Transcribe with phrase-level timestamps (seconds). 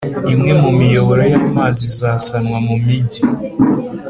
[0.33, 3.21] imwe mu miyoboro y'amazi izasanwa mu mijyi